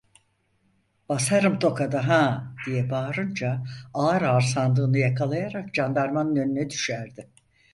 [1.09, 3.63] "Basarım tokadı ha!" diye bağırınca
[3.93, 7.29] ağır ağır sandığını yakalayarak candarmanın önüne düşerdi.